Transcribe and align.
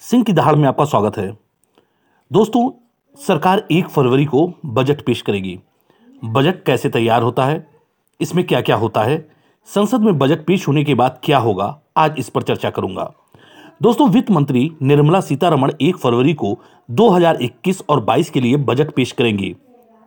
सिंह 0.00 0.24
की 0.24 0.32
दहाड़ 0.32 0.54
में 0.54 0.68
आपका 0.68 0.84
स्वागत 0.84 1.16
है। 1.18 1.36
दोस्तों, 2.32 2.70
सरकार 3.16 3.66
एक 3.70 3.88
फरवरी 3.88 4.24
को 4.24 4.52
बजट 4.66 5.04
पेश 5.04 5.22
करेगी। 5.22 5.60
बजट 6.24 6.64
कैसे 6.64 6.88
तैयार 6.88 7.22
होता 7.22 7.44
है? 7.44 7.66
इसमें 8.20 8.46
क्या 8.46 8.60
क्या 8.60 8.76
होता 8.76 9.02
है? 9.02 9.28
संसद 9.66 10.00
में 10.00 10.18
बजट 10.18 10.44
पेश 10.46 10.68
होने 10.68 10.84
के 10.84 10.94
बाद 10.94 11.20
क्या 11.24 11.38
होगा? 11.38 11.80
आज 11.96 12.14
इस 12.18 12.28
पर 12.28 12.42
चर्चा 12.42 12.70
करूँगा। 12.70 13.12
दोस्तों, 13.82 14.08
वित्त 14.08 14.30
मंत्री 14.30 14.70
निर्मला 14.82 15.20
सीतारमण 15.20 15.72
एक 15.80 15.96
फरवरी 15.96 16.34
को 16.34 16.58
2021 16.90 17.82
और 17.88 18.00
22 18.00 18.30
के 18.30 18.40
लिए 18.40 18.56
बजट 18.56 18.90
पेश 18.90 19.12
करेंगी। 19.12 19.56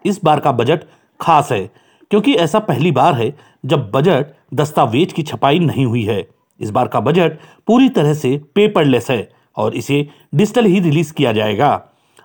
इस 0.05 0.23
बार 0.23 0.39
का 0.39 0.51
बजट 0.51 0.83
खास 1.21 1.51
है, 1.51 1.71
क्योंकि 2.11 2.33
ऐसा 2.33 2.59
पहली 2.59 2.91
बार 2.91 3.13
है 3.13 3.37
जब 3.65 3.91
बजट 3.91 4.27
दस्तावेज़ 4.53 5.13
की 5.13 5.23
छपाई 5.23 5.59
नहीं 5.59 5.85
हुई 5.85 6.03
है। 6.03 6.27
इस 6.59 6.71
बार 6.71 6.87
का 6.87 6.99
बजट 6.99 7.39
पूरी 7.67 7.89
तरह 7.89 8.13
से 8.13 8.41
पेपरलेस 8.55 9.11
है। 9.11 9.36
और 9.57 9.75
इसे 9.75 10.07
डिजिटल 10.35 10.65
ही 10.65 10.79
रिलीज़ 10.79 11.13
किया 11.13 11.31
जाएगा। 11.31 11.81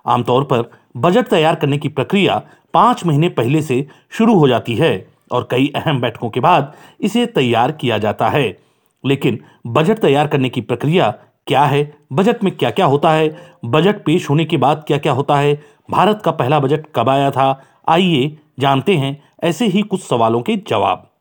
आमतौर 0.06 0.45
पर 0.45 0.70
बजट 0.96 1.28
तैयार 1.28 1.54
करने 1.54 1.78
की 1.78 1.88
प्रक्रिया 1.88 2.42
पाँच 2.74 3.06
महीने 3.06 3.28
पहले 3.28 3.62
से 3.62 3.88
शुरू 4.10 4.34
हो 4.34 4.48
जाती 4.48 4.74
है 4.74 5.09
और 5.32 5.48
कई 5.50 5.73
अहम 5.76 6.00
बैठकों 6.00 6.30
के 6.30 6.40
बाद 6.40 6.73
इसे 7.00 7.26
तैयार 7.26 7.73
किया 7.73 7.98
जाता 7.98 8.28
है। 8.28 8.59
लेकिन 9.06 9.38
बजट 9.66 9.98
तैयार 9.98 10.26
करने 10.26 10.48
की 10.48 10.60
प्रक्रिया 10.60 11.14
क्या 11.46 11.64
है? 11.64 11.96
बजट 12.12 12.45
में 12.45 12.56
क्या 12.56 12.70
क्या 12.70 12.87
होता 12.87 13.12
है? 13.12 13.37
बजट 13.64 14.04
पेश 14.04 14.30
होने 14.30 14.45
के 14.45 14.56
बाद 14.56 14.84
क्या 14.87 14.98
क्या 14.98 15.12
होता 15.12 15.37
है? 15.37 15.62
भारत 15.90 16.23
का 16.24 16.30
पहला 16.30 16.60
बजट 16.60 16.87
कब 16.95 17.09
आया 17.09 17.30
था? 17.30 17.62
आइए 17.88 18.38
जानते 18.60 18.96
हैं 18.96 19.23
ऐसे 19.45 19.66
ही 19.66 19.82
कुछ 19.82 20.02
सवालों 20.02 20.42
के 20.42 20.56
जवाब। 20.56 21.12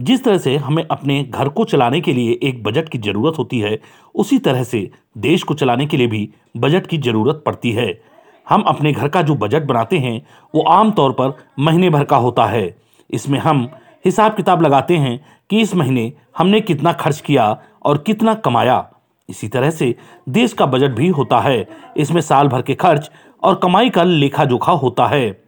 जिस 0.00 0.24
तरह 0.24 0.38
से 0.38 0.56
हमें 0.56 0.86
अपने 0.90 1.22
घर 1.22 1.48
को 1.48 1.64
चलाने 1.64 2.00
के 2.00 2.12
लिए 2.12 2.38
एक 2.42 2.62
बजट 2.62 2.88
की 2.88 2.98
ज़रूरत 2.98 3.38
होती 3.38 3.58
है, 3.60 3.78
उसी 4.14 4.38
तरह 4.38 4.64
से 4.64 4.90
देश 5.18 5.42
को 5.42 5.54
चलाने 5.54 5.86
के 5.86 5.96
लिए 5.96 6.06
भी 6.06 6.30
बजट 6.56 6.86
की 6.86 6.98
ज़रूरत 6.98 7.42
पड़ती 7.46 7.72
है। 7.72 8.00
हम 8.48 8.62
अपने 8.62 8.92
घर 8.92 9.08
का 9.08 9.22
जो 9.22 9.34
बजट 9.34 9.62
बनाते 9.62 9.98
हैं, 9.98 10.26
वो 10.54 10.62
आमतौर 10.62 11.12
पर 11.12 11.32
महीने 11.58 11.90
भर 11.90 12.04
का 12.04 12.16
होता 12.16 12.46
है। 12.46 12.76
इसमें 13.10 13.38
हम 13.38 13.68
हिसाब 14.04 14.34
किताब 14.34 14.62
लगाते 14.62 14.96
हैं 14.96 15.24
कि 15.50 15.60
इस 15.60 15.74
महीने 15.74 16.12
हमने 16.38 16.60
कितना 16.60 16.92
खर्च 16.92 17.20
किया 17.20 17.60
और 17.82 17.98
कितना 17.98 18.34
कमाया। 18.34 18.90
इसी 19.28 19.48
तरह 19.48 19.70
से 19.70 19.94
देश 20.28 20.52
का 20.52 20.66
बजट 20.66 20.90
भी 20.90 21.08
होता 21.08 21.40
है। 21.40 21.68
इसमें 21.96 22.20
साल 22.20 22.48
भर 22.48 22.62
के 22.62 22.74
खर्च 22.74 23.10
और 23.42 23.54
कमाई 23.54 23.90
का 23.90 24.02
लेखा 24.02 24.44
जोखा 24.44 24.72
होता 24.72 25.06
है। 25.06 25.44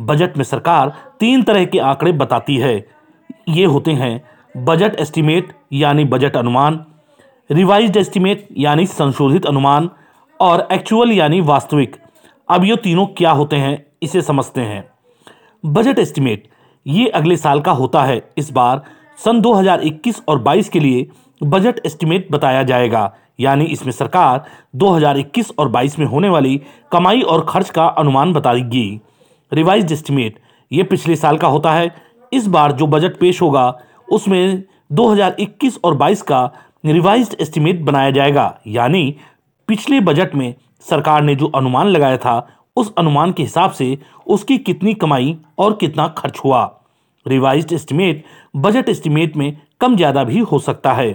बजट 0.00 0.36
में 0.36 0.44
सरकार 0.44 0.94
तीन 1.20 1.42
तरह 1.42 1.64
के 1.64 1.78
आंकड़े 1.78 2.12
बताती 2.12 2.56
है। 2.56 2.93
ये 3.48 3.64
होते 3.64 3.90
हैं 3.90 4.64
बजट 4.64 4.94
एस्टीमेट 5.00 5.52
यानी 5.72 6.04
बजट 6.04 6.36
अनुमान, 6.36 6.84
रिवाइज्ड 7.50 7.96
एस्टीमेट 7.96 8.48
यानी 8.58 8.86
संशोधित 8.86 9.46
अनुमान 9.46 9.90
और 10.40 10.66
एक्चुअल 10.72 11.12
यानी 11.12 11.40
वास्तविक। 11.40 11.96
अब 12.48 12.64
ये 12.64 12.76
तीनों 12.76 13.06
क्या 13.06 13.30
होते 13.30 13.56
हैं, 13.56 13.86
इसे 14.02 14.22
समझते 14.22 14.60
हैं। 14.60 14.84
बजट 15.64 15.98
एस्टीमेट, 15.98 16.48
ये 16.86 17.08
अगले 17.08 17.36
साल 17.36 17.60
का 17.60 17.72
होता 17.72 18.04
है। 18.04 18.22
इस 18.38 18.52
बार 18.52 18.82
सन 19.24 19.40
2021 19.40 20.22
और 20.28 20.38
22 20.38 20.68
के 20.68 20.80
लिए 20.80 21.06
बजट 21.42 21.80
एस्टीमेट 21.86 22.28
बताया 22.32 22.62
जाएगा। 22.62 23.12
यानी 23.40 23.64
इसमें 23.64 23.92
सरकार 23.92 24.44
2021 24.76 25.52
और 25.58 25.68
22 25.68 25.98
में 25.98 26.06
होने 26.06 26.28
वाली 26.28 26.60
कमाई 26.92 27.20
और 27.20 27.44
खर्च 27.48 27.70
का 27.70 27.86
अनुमान 27.86 28.32
बताएगी। 28.32 29.00
रिवाइज 29.52 29.92
एस्टीमेट, 29.92 30.38
ये 30.72 30.82
पिछले 30.82 31.16
साल 31.16 31.38
का 31.38 31.48
होता 31.48 31.72
है। 31.72 31.94
इस 32.32 32.46
बार 32.46 32.72
जो 32.72 32.86
बजट 32.86 33.16
पेश 33.16 33.42
होगा, 33.42 33.78
उसमें 34.08 34.62
2021 34.92 35.78
और 35.84 35.94
22 35.94 36.22
का 36.22 36.50
रिवाइज्ड 36.86 37.36
एस्टीमेट 37.40 37.80
बनाया 37.80 38.10
जाएगा। 38.10 38.54
यानी 38.66 39.16
पिछले 39.68 40.00
बजट 40.00 40.34
में 40.34 40.54
सरकार 40.80 41.22
ने 41.22 41.34
जो 41.34 41.46
अनुमान 41.46 41.86
लगाया 41.86 42.16
था, 42.16 42.46
उस 42.76 42.92
अनुमान 42.98 43.32
के 43.32 43.42
हिसाब 43.42 43.70
से 43.70 43.98
उसकी 44.26 44.58
कितनी 44.58 44.94
कमाई 44.94 45.36
और 45.58 45.76
कितना 45.76 46.06
खर्च 46.08 46.40
हुआ। 46.44 46.64
रिवाइज्ड 47.26 47.72
एस्टीमेट, 47.72 48.24
बजट 48.56 48.88
एस्टीमेट 48.88 49.36
में 49.36 49.56
कम 49.80 49.96
ज़्यादा 49.96 50.24
भी 50.24 50.38
हो 50.38 50.58
सकता 50.58 50.92
है। 50.92 51.08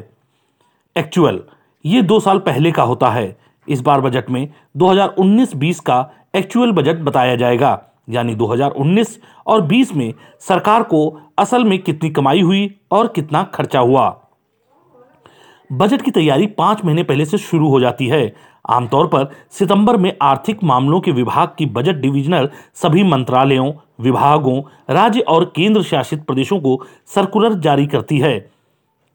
एक्चुअल, 0.96 1.40
ये 1.86 2.02
दो 2.02 2.20
साल 2.20 2.40
पहले 2.40 2.72
का 2.72 2.84
होता 2.84 3.10
है। 3.10 3.38
इस 3.68 3.82
बार 3.82 4.02
बजट 4.02 4.30
में 4.30 4.48
2019-20 4.78 5.80
का 5.80 6.10
एक्चुअल 6.36 6.72
बजट 6.72 6.96
बताया 6.96 7.36
जाएगा। 7.36 7.72
यानी 8.10 8.36
2019 8.36 9.20
और 9.48 9.62
20 9.62 9.96
में 9.96 10.14
सरकार 10.40 10.84
को 10.84 11.20
असल 11.38 11.64
में 11.64 11.80
कितनी 11.80 12.10
कमाई 12.10 12.42
हुई 12.42 12.76
और 12.92 13.08
कितना 13.08 13.44
खर्चा 13.44 13.80
हुआ। 13.80 14.20
बजट 15.72 16.02
की 16.02 16.12
तैयारी 16.12 16.46
पाँच 16.48 16.86
महीने 16.86 17.04
पहले 17.04 17.26
से 17.26 17.38
शुरू 17.38 17.70
हो 17.70 17.80
जाती 17.80 18.08
है। 18.08 18.36
आमतौर 18.70 19.08
पर 19.08 19.30
सितंबर 19.52 19.98
में 19.98 20.18
आर्थिक 20.22 20.64
मामलों 20.64 21.00
के 21.00 21.12
विभाग 21.12 21.50
की 21.58 21.66
बजट 21.66 21.96
डिविजनल 21.96 22.50
सभी 22.74 23.04
मंत्रालयों, 23.04 23.72
विभागों, 24.02 24.62
राज्य 24.90 25.20
और 25.20 25.46
केंद्र 25.56 25.84
शासित 25.84 26.26
प्रदेशों 26.26 26.60
को 26.60 26.86
सर्कुलर 27.08 27.54
जारी 27.54 27.88
करती 27.88 28.20
है। 28.20 28.52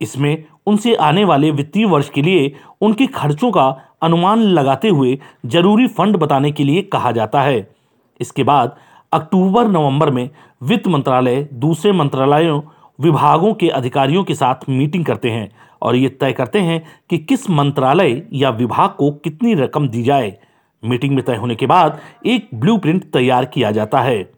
इसमें 0.01 0.45
उनसे 0.67 0.95
आने 0.95 1.25
वाले 1.25 1.51
वित्तीय 1.51 1.85
वर्ष 1.85 2.09
के 2.09 2.23
लिए 2.23 2.53
उनके 2.81 3.07
खर्चों 3.07 3.51
का 3.51 3.67
अनुमान 4.03 4.39
लगाते 4.39 4.89
हुए 4.89 5.19
ज़रूरी 5.47 5.87
फंड 5.87 6.17
बताने 6.17 6.53
के 6.53 6.65
लिए 6.65 6.83
कहा 6.83 7.13
जाता 7.13 7.43
है। 7.43 7.75
इसके 8.21 8.43
बाद 8.43 8.77
अक्टूबर 9.13 9.69
नवंबर 9.69 10.11
में 10.11 10.29
वित्त 10.63 10.87
मंत्रालय, 10.87 11.49
दूसरे 11.53 11.93
मंत्रालयों, 11.93 12.61
विभागों 12.99 13.53
के 13.55 13.69
अधिकारियों 13.69 14.25
के 14.25 14.35
साथ 14.35 14.69
मीटिंग 14.69 15.05
करते 15.05 15.31
हैं 15.31 15.51
और 15.83 15.97
ये 15.97 16.09
तय 16.11 16.33
करते 16.33 16.59
हैं 16.59 16.83
कि 17.11 17.19
किस 17.19 17.49
मंत्रालय 17.51 18.23
या 18.33 18.51
विभाग 18.51 18.91
को 18.91 19.11
कितनी 19.15 19.55
रकम 19.55 19.89
दी 19.89 20.03
जाए। 20.03 20.37
मीटिंग 20.83 21.15
में 21.15 21.25
तय 21.25 21.37
होने 21.37 21.55
के 21.55 21.67
बाद 21.67 22.01
एक 22.27 22.49
ब्लूप्रिंट 22.55 23.05
तैयार 23.13 23.45
किया 23.45 23.71
जाता 23.71 24.01
है। 24.01 24.33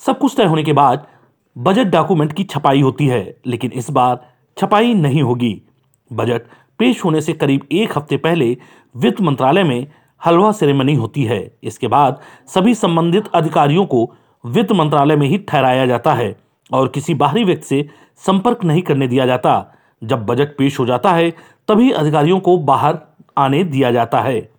सब 0.00 0.18
कुछ 0.18 0.34
तय 0.36 0.44
होने 0.44 0.62
के 0.62 0.72
बाद 0.72 1.06
बजट 1.56 1.86
डॉक्यूमेंट 1.86 2.32
की 2.32 2.44
छपाई 2.44 2.80
होती 2.80 3.06
है, 3.06 3.36
लेकिन 3.46 3.72
इस 3.72 3.90
बार 3.90 4.20
छपाई 4.56 4.94
नहीं 4.94 5.22
होगी। 5.22 5.60
बजट 6.10 6.42
पेश 6.78 7.04
होने 7.04 7.20
से 7.20 7.32
करीब 7.32 7.66
एक 7.72 7.96
हफ़्ते 7.98 8.16
पहले 8.16 8.56
वित्त 8.94 9.20
मंत्रालय 9.20 9.64
में 9.64 9.86
हलवा 10.26 10.52
सेरेमनी 10.52 10.94
होती 10.94 11.24
है। 11.24 11.40
इसके 11.62 11.88
बाद 11.88 12.20
सभी 12.46 12.74
संबंधित 12.74 13.28
अधिकारियों 13.34 13.86
को 13.86 14.10
वित्त 14.44 14.72
मंत्रालय 14.72 15.16
में 15.16 15.26
ही 15.28 15.38
ठहराया 15.38 15.86
जाता 15.86 16.14
है 16.14 16.36
और 16.72 16.88
किसी 16.88 17.14
बाहरी 17.14 17.44
व्यक्ति 17.44 17.66
से 17.66 17.88
संपर्क 18.16 18.64
नहीं 18.64 18.82
करने 18.82 19.08
दिया 19.08 19.26
जाता। 19.26 19.74
जब 20.04 20.26
बजट 20.26 20.56
पेश 20.56 20.78
हो 20.78 20.86
जाता 20.86 21.12
है, 21.12 21.30
तभी 21.68 21.90
अधिकारियों 21.90 22.40
को 22.40 22.56
बाहर 22.58 22.98
आने 23.38 23.64
दिया 23.64 23.90
जाता 23.90 24.20
है। 24.20 24.50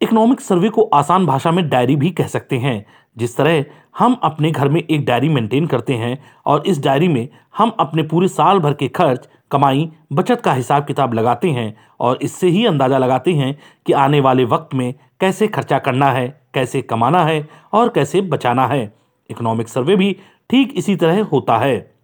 इकोनॉमिक 0.00 0.40
सर्वे 0.40 0.68
को 0.68 0.82
आसान 0.82 1.26
भाषा 1.26 1.50
में 1.50 1.68
डायरी 1.68 1.96
भी 1.96 2.10
कह 2.10 2.26
सकते 2.26 2.56
हैं, 2.56 2.86
जिस 3.18 3.36
तरह 3.36 3.64
हम 3.98 4.16
अपने 4.22 4.50
घर 4.50 4.68
में 4.68 4.82
एक 4.82 5.04
डायरी 5.06 5.28
मेंटेन 5.28 5.66
करते 5.66 5.94
हैं 5.94 6.18
और 6.46 6.62
इस 6.66 6.82
डायरी 6.82 7.08
में 7.08 7.28
हम 7.56 7.72
अपने 7.80 8.02
पूरे 8.02 8.28
साल 8.28 8.58
भर 8.58 8.74
के 8.74 8.88
खर्च 8.88 9.28
कमाई, 9.50 9.90
बचत 10.12 10.40
का 10.40 10.52
हिसाब 10.52 10.84
किताब 10.84 11.14
लगाते 11.14 11.50
हैं 11.50 11.76
और 12.00 12.18
इससे 12.22 12.48
ही 12.48 12.66
अंदाज़ा 12.66 12.98
लगाते 12.98 13.32
हैं 13.32 13.58
कि 13.86 13.92
आने 13.92 14.20
वाले 14.20 14.44
वक्त 14.44 14.74
में 14.74 14.94
कैसे 15.20 15.48
खर्चा 15.48 15.78
करना 15.78 16.10
है, 16.10 16.40
कैसे 16.54 16.82
कमाना 16.82 17.24
है 17.24 17.48
और 17.72 17.88
कैसे 17.88 18.20
बचाना 18.20 18.66
है। 18.66 18.94
इकोनॉमिक 19.30 19.68
सर्वे 19.68 19.96
भी 19.96 20.16
ठीक 20.50 20.74
इसी 20.76 20.96
तरह 20.96 21.22
होता 21.24 21.58
है। 21.58 21.96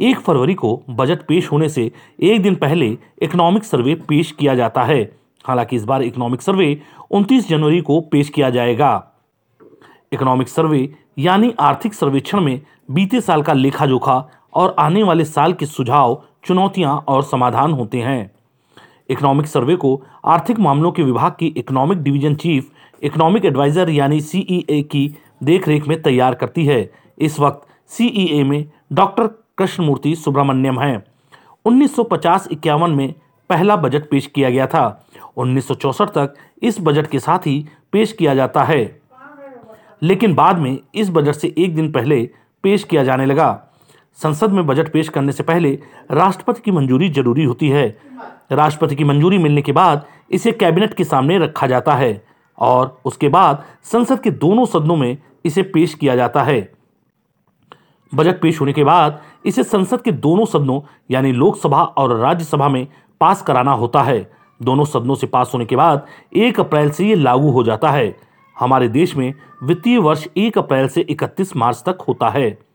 एक 0.00 0.18
फरवरी 0.18 0.54
को 0.54 0.82
बजट 0.90 1.26
पेश 1.26 1.52
होने 1.52 1.68
से 1.68 1.90
एक 2.22 2.42
दिन 2.42 2.54
पहले 2.54 2.98
इकोनॉमिक 3.22 3.64
सर्वे 3.64 3.94
पेश 3.94 4.32
किया 4.32 4.54
जाता 4.54 4.82
है। 4.84 5.02
हालाँकि 5.46 5.76
इस 5.76 5.84
बार 5.84 6.02
इकोनॉमिक 6.02 6.42
सर्वे 6.42 6.82
29 7.10 7.48
जनवरी 7.48 7.80
को 7.80 8.00
पेश 8.00 8.28
किया 8.28 8.50
जाएगा। 8.50 9.12
इकोनॉमिक 10.12 10.48
सर्वे 10.48 10.94
यानी 11.18 11.54
आर्थिक 11.60 11.94
सर्वेक्षण 11.94 12.40
में 12.40 12.60
बीते 12.90 13.20
साल 13.20 13.42
का 13.42 13.52
लेखा 13.52 13.86
जोखा 13.86 14.28
और 14.56 14.76
आने 14.78 15.02
वाले 15.02 15.24
साल 15.24 15.52
के 15.52 15.66
सुझाव, 15.66 16.22
चुनौतियाँ 16.44 17.04
और 17.08 17.22
समाधान 17.22 17.72
होते 17.72 17.98
हैं। 17.98 18.30
इकोनॉमिक 19.10 19.46
सर्वे 19.46 19.76
को 19.76 20.02
आर्थिक 20.24 20.58
मामलों 20.58 20.92
के 20.92 21.02
विभाग 21.02 21.32
की 21.32 21.46
economic 21.46 21.98
division 21.98 22.34
chief, 22.34 22.70
economic 23.02 23.44
adviser 23.44 23.90
यानी 23.90 24.20
सीईए 24.20 24.82
की 24.82 25.14
देखरेख 25.42 25.88
में 25.88 26.02
तैयार 26.02 26.34
करती 26.34 26.66
है। 26.66 26.92
इस 27.18 27.40
वक्त 27.40 27.90
सीईए 27.90 28.44
में 28.44 28.70
डॉक्टर 28.92 29.26
कृष्णमूर्ति 29.58 30.16
सुब्रमण्यम 30.16 30.80
हैं। 30.80 31.04
1950 31.64 32.48
इक्यावन 32.52 32.90
में 32.90 33.14
पहला 33.50 33.76
बजट 33.76 34.08
पेश 34.10 34.26
किया 34.26 34.50
गया 34.50 34.66
था। 34.66 35.06
1964 35.36 36.08
तक 36.08 36.34
इस 36.62 36.76
बजट 36.80 37.06
के 37.06 37.18
साथ 37.18 37.38
ही 37.38 37.66
पेश 37.92 38.12
किया 38.12 38.34
जाता 38.34 38.62
है। 38.62 39.00
लेकिन 40.02 40.34
बाद 40.34 40.58
में 40.58 40.78
इस 40.94 41.10
बजट 41.10 41.32
से 41.32 41.54
एक 41.58 41.74
दिन 41.74 41.92
पहले 41.92 42.30
पेश 42.62 42.84
किया 42.84 43.04
जाने 43.04 43.26
लगा। 43.26 43.65
संसद 44.22 44.50
में 44.50 44.66
बजट 44.66 44.92
पेश 44.92 45.08
करने 45.08 45.32
से 45.32 45.42
पहले 45.42 45.78
राष्ट्रपति 46.10 46.60
की 46.64 46.70
मंजूरी 46.70 47.08
ज़रूरी 47.08 47.44
होती 47.44 47.68
है। 47.68 47.98
राष्ट्रपति 48.52 48.96
की 48.96 49.04
मंजूरी 49.04 49.38
मिलने 49.38 49.62
के 49.62 49.72
बाद 49.72 50.06
इसे 50.30 50.52
कैबिनेट 50.52 50.94
के 50.94 51.04
सामने 51.04 51.38
रखा 51.38 51.66
जाता 51.66 51.94
है 51.94 52.24
और 52.58 53.00
उसके 53.04 53.28
बाद 53.28 53.64
संसद 53.84 54.20
के 54.20 54.30
दोनों 54.30 54.64
सदनों 54.64 54.96
में 54.96 55.18
इसे 55.44 55.62
पेश 55.62 55.94
किया 55.94 56.16
जाता 56.16 56.42
है। 56.42 56.72
बजट 58.14 58.40
पेश 58.40 58.60
होने 58.60 58.72
के 58.72 58.84
बाद 58.84 59.22
इसे 59.46 59.64
संसद 59.64 60.02
के 60.02 60.12
दोनों 60.12 60.44
सदनों, 60.44 60.80
यानी 61.10 61.32
लोकसभा 61.32 61.82
और 61.82 62.16
राज्यसभा 62.16 62.68
में 62.68 62.86
पास 63.20 63.42
कराना 63.42 63.72
होता 63.72 64.02
है। 64.02 64.30
दोनों 64.62 64.84
सदनों 64.84 65.14
से 65.14 65.26
पास 65.26 65.50
होने 65.54 65.64
के 65.64 65.76
बाद 65.76 66.06
एक 66.36 66.60
अप्रैल 66.60 66.90
से 66.90 67.06
ये 67.06 67.14
लागू 67.14 67.50
हो 67.50 67.62
जाता 67.62 67.90
है। 67.90 68.16
हमारे 68.58 68.88
देश 68.88 69.16
में 69.16 69.34
वित्तीय 69.62 69.98
वर्ष 69.98 70.26
एक 70.36 70.58
अप्रैल 70.58 70.88
से 70.88 71.00
31 71.00 71.56
मार्च 71.56 71.82
तक 71.86 71.98
होता 72.08 72.28
है। 72.28 72.65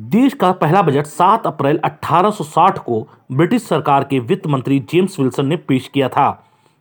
देश 0.00 0.34
का 0.34 0.50
पहला 0.52 0.80
बजट 0.82 1.06
7 1.06 1.46
अप्रैल 1.46 1.78
1860 1.84 2.78
को 2.78 3.00
ब्रिटिश 3.32 3.62
सरकार 3.62 4.04
के 4.04 4.18
वित्त 4.18 4.46
मंत्री 4.46 4.78
जेम्स 4.90 5.18
विल्सन 5.20 5.46
ने 5.46 5.56
पेश 5.56 5.88
किया 5.94 6.08
था। 6.08 6.26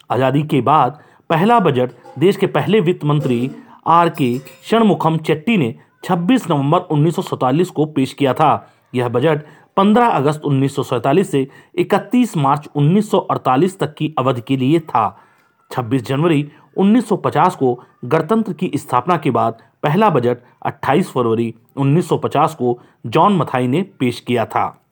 आज़ादी 0.10 0.44
के 0.44 0.62
बाद 0.62 1.00
पहला 1.30 1.60
बजट 1.60 1.92
देश 2.20 2.38
के 2.38 2.48
पहले 2.48 2.80
वित्त 2.80 3.04
मंत्री 3.06 3.50
आर 3.88 4.10
के 4.10 4.30
षणमुखम 4.70 5.18
चेट्टी 5.18 5.58
ने 5.58 5.74
26 6.04 6.50
नवंबर 6.52 6.88
1947 6.92 7.70
को 7.70 7.86
पेश 7.86 8.14
किया 8.14 8.34
था। 8.34 8.52
यह 8.96 9.10
बजट 9.10 9.44
15 9.78 10.10
अगस्त 10.10 10.46
1947 10.46 11.24
से 11.24 11.48
31 11.80 12.38
मार्च 12.38 12.70
1948 12.76 13.80
तक 13.80 13.94
की 13.94 14.14
अवधि 14.20 14.42
के 14.48 14.58
लिए 14.58 14.80
था। 14.80 15.08
26 15.72 16.08
जनवरी 16.08 16.46
1950 16.78 17.56
को 17.56 17.80
गणतंत्र 18.06 18.54
की 18.54 18.72
स्थापना 18.76 19.18
के 19.18 19.32
बाद 19.32 19.58
पहला 19.84 20.10
बजट 20.10 20.38
28 20.66 21.04
फरवरी 21.04 21.54
1950 21.78 22.54
को 22.54 22.80
जॉन 23.06 23.38
मथाई 23.38 23.68
ने 23.68 23.82
पेश 23.82 24.20
किया 24.20 24.46
था। 24.46 24.89